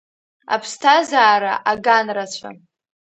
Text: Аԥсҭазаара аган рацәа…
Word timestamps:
Аԥсҭазаара 0.53 1.53
аган 1.71 2.07
рацәа… 2.15 2.49